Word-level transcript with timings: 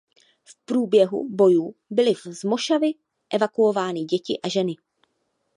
V 0.43 0.65
průběhu 0.65 1.29
bojů 1.29 1.75
byly 1.89 2.13
z 2.31 2.43
mošavu 2.43 2.91
evakuovány 3.33 4.03
děti 4.03 4.39
a 4.43 4.47
ženy. 4.49 4.75